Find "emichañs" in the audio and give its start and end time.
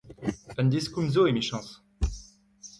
1.31-1.69